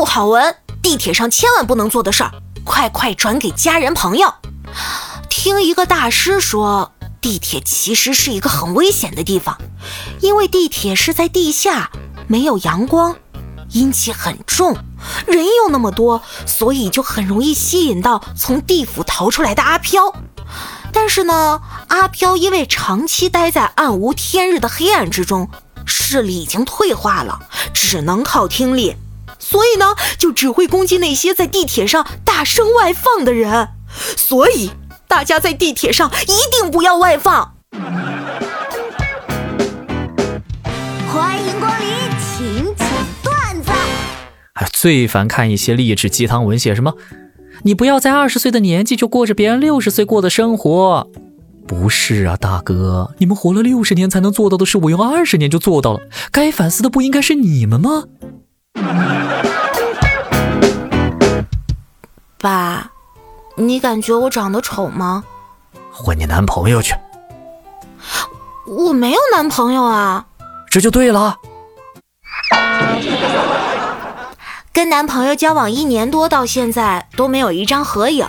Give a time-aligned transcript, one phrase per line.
[0.00, 2.32] 不好闻，地铁上千万不能做的事儿，
[2.64, 4.32] 快快转给家人朋友。
[5.28, 6.90] 听一个大师说，
[7.20, 9.58] 地铁其实是一个很危险的地方，
[10.22, 11.90] 因为地铁是在地下，
[12.28, 13.14] 没有阳光，
[13.72, 14.74] 阴气很重，
[15.26, 20.14] 人又那么多，所以就很容易吸引到从地府逃出来的阿飘。
[20.94, 25.50] 但是呢，阿飘因为长期待在暗无天日的黑暗之中，
[25.84, 27.38] 视力已经退化了，
[27.74, 28.96] 只能靠听力，
[29.50, 33.70] 所以呢，就只会攻击那些在地铁上大声外放的人。
[34.16, 34.70] 所以，
[35.08, 37.56] 大家在地铁上一定不要外放。
[41.08, 41.88] 欢迎光临，
[42.20, 42.88] 请讲
[43.24, 43.72] 段子。
[44.52, 46.94] 哎，最烦看一些励志鸡汤文，写什么？
[47.64, 51.10] 你不要在二十岁的年纪就过着别人六十岁过的生活。
[51.66, 55.98] 不是啊，大哥，你们活了六十年才能做到的事，我用二十年就做到了。
[56.30, 58.04] 该反思的不应该是你们吗？
[62.38, 62.90] 爸，
[63.56, 65.24] 你感觉我长得丑吗？
[65.92, 66.94] 换你男朋友去。
[68.66, 70.26] 我没有男朋友啊。
[70.70, 71.36] 这就对了。
[74.72, 78.26] 跟男朋友交往一年多，到现在都没有一张合影。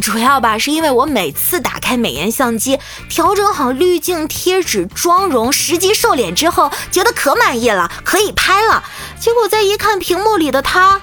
[0.00, 8.84] 主要吧，是因为我每次打开美颜相机，调整好滤镜、贴纸、妆容，实际瘦脸之后，觉得可满意了，可以拍了。
[9.18, 11.00] 结果再一看屏幕里的他，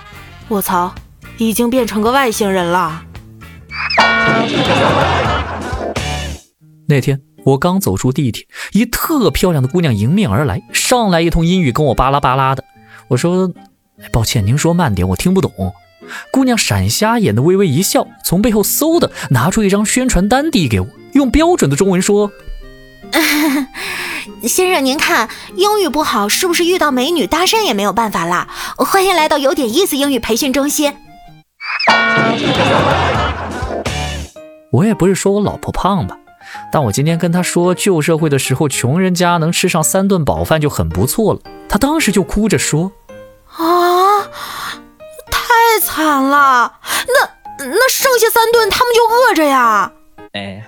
[0.48, 0.94] 我操，
[1.38, 3.04] 已经变成个外星人了。
[6.88, 12.64] 那天我刚走出地铁，一特漂亮的姑娘迎面而来，上来一通英语跟我巴拉巴拉的。
[13.10, 13.52] 我说。
[14.12, 15.52] 抱歉，您说慢点，我听不懂。
[16.32, 22.32] 姑娘闪瞎眼的微微一笑，从背后嗖的拿出一张宣传单递给我，用标准的中文说
[24.44, 28.48] ：“先生，您看英语不好，是不是遇到美女搭讪也没有办法啦？
[28.78, 30.94] 欢迎来到有点意思英语培训中心。”
[34.72, 36.17] 我也不是说我老婆胖吧，
[36.72, 41.39] 但我今天跟她说旧社会的时候，穷人家能吃上三顿饱饭就很不错了，
[41.70, 42.92] 她当时就哭着说。
[43.56, 44.63] 啊，太
[45.83, 46.73] 惨了！
[47.08, 49.92] 那那剩下三顿他们就饿着呀。
[50.32, 50.64] 哎，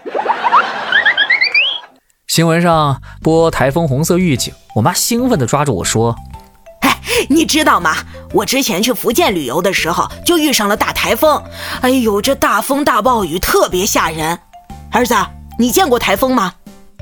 [2.28, 6.16] 新闻上播台风红色预警，我妈兴奋地抓住我说
[6.84, 7.00] ：“哎，
[7.30, 7.96] 你知道吗？
[8.34, 11.42] 我之前去福建旅游的时候就遇上了大台风。
[11.82, 14.38] 哎呦，这大风大暴雨特别吓人。
[14.92, 15.16] 儿子，
[15.58, 16.54] 你见过台风吗？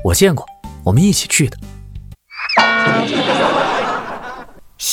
[0.04, 0.46] 我见过，
[0.84, 1.58] 我们一起去的。”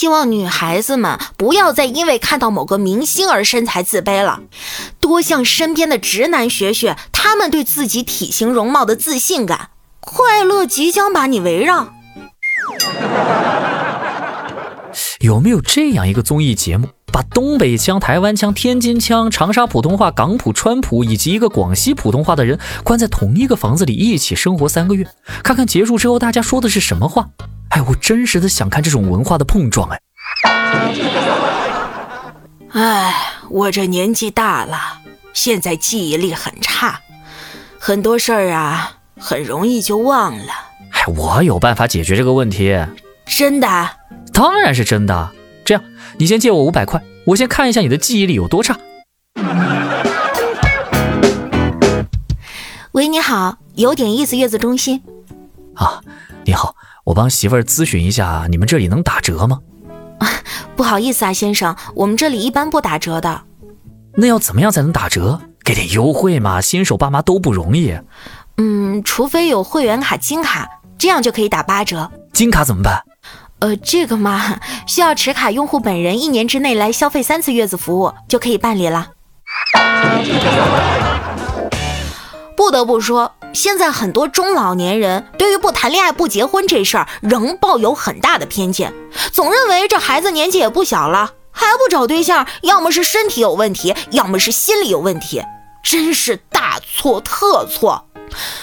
[0.01, 4.39] 希望女孩子们不要再因为看到某个明星而身材自卑了，
[4.99, 9.69] 多向身边的直男学学，他们对自己体型容貌的自信感，
[9.99, 11.93] 快乐即将把你围绕。
[15.19, 25.05] 有没有这样一个综艺节目，把东北腔、台湾腔、天津腔、长沙普通话、港普、川普以及一个广西普通话的人关在同一个房子里一起生活三个月，
[25.43, 27.27] 看看结束之后大家说的是什么话？
[27.69, 29.99] 哎，我真实的想看这种文化的碰撞，哎。
[32.73, 33.13] 哎，
[33.49, 34.77] 我这年纪大了，
[35.33, 37.01] 现在记忆力很差，
[37.77, 40.53] 很多事儿啊，很容易就忘了。
[40.91, 42.77] 哎，我有办法解决这个问题。
[43.25, 43.89] 真的？
[44.33, 45.31] 当然是真的。
[45.65, 45.83] 这样，
[46.17, 48.77] 你先借我五百块，我先看一下你的记忆力有多差。
[52.93, 55.01] 喂，你好，有点意思月子中心。
[55.75, 56.01] 啊，
[56.45, 56.75] 你好。
[57.03, 59.59] 我帮媳妇儿咨询一下，你们这里能打折吗？
[60.19, 60.29] 啊
[60.75, 63.41] 不好意思啊，先生，我们这里一般不打折的。
[64.15, 65.41] 那要怎么样才能打折？
[65.63, 67.97] 给点优惠嘛，新手爸妈都不容易。
[68.57, 72.11] 嗯，除非有会员卡金卡，这样就可以打八折。
[72.33, 73.01] 金卡怎么办？
[73.61, 79.09] 呃，这个嘛，需要持卡用户本人一年之内来消费三次月子服务就可以办理了。
[82.57, 83.31] 不得不说。
[83.53, 88.93] 现在很多中老年人对于不谈恋爱不结婚这事儿仍抱有很大的偏见，
[89.31, 95.43] 总认为这孩子年纪也不小了，还不找对象，要么是身体有问题，要么是心理有问题，
[95.83, 98.05] 真是大错特错。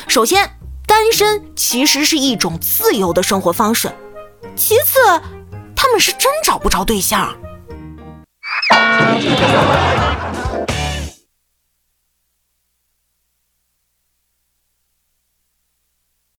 [0.09, 0.53] 首先，
[0.87, 3.91] 单身其实是一种自由的生活方式；
[4.59, 4.99] 其次，
[5.77, 7.33] 他们是真找不着对象。